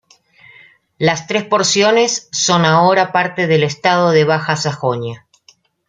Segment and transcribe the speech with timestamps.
[0.97, 5.27] Las tres porciones son ahora parte del estado de Baja Sajonia.